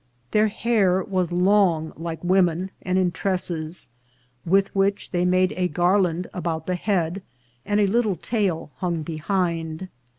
Their 0.31 0.47
Hair 0.47 1.03
was 1.03 1.31
long 1.31 1.93
like 1.95 2.23
Women, 2.23 2.71
and 2.81 2.97
in 2.97 3.11
Tresses, 3.11 3.89
with 4.47 4.73
which 4.75 5.11
they 5.11 5.25
made 5.25 5.53
a 5.55 5.67
Gar 5.67 6.01
land 6.01 6.25
about 6.33 6.65
the 6.65 6.73
Head, 6.73 7.21
and 7.67 7.79
a 7.79 7.85
little 7.85 8.15
Tail 8.15 8.71
hung 8.77 9.03
behind." 9.03 9.89